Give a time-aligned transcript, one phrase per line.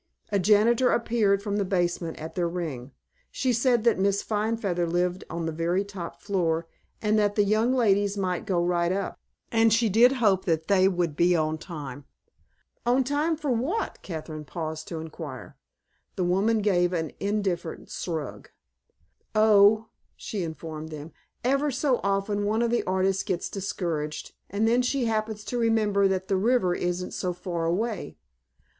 [0.31, 2.91] A janitor appeared from the basement at their ring.
[3.29, 6.65] She said that Miss Finefeather lived on the very top floor
[7.03, 9.19] and that the young ladies might go right up,
[9.51, 12.05] and she did hope that they would be on time.
[12.83, 15.55] "On time for what?" Kathryn paused to inquire.
[16.15, 18.49] The woman gave an indifferent shrug.
[19.35, 21.11] "Oh," she informed them,
[21.43, 26.07] "ever so often one of the artists gets discouraged, and then she happens to remember
[26.07, 28.17] that the river isn't so very far away.